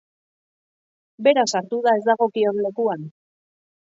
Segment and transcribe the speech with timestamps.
[1.27, 3.07] Bera sartu da ez dagokion lekuan.